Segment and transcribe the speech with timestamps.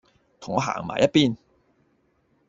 [0.39, 1.37] 同我行埋一便